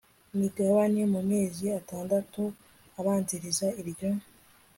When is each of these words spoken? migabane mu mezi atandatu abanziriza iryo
migabane 0.39 1.01
mu 1.13 1.21
mezi 1.31 1.63
atandatu 1.79 2.41
abanziriza 2.99 3.67
iryo 3.81 4.09